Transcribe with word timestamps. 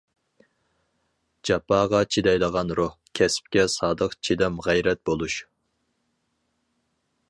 جاپاغا 1.49 1.99
چىدايدىغان 2.15 2.73
روھ، 2.81 2.97
كەسىپكە 3.21 3.69
سادىق 3.77 4.19
چىدام 4.29 4.59
غەيرەت 4.69 5.05
بولۇش. 5.11 5.41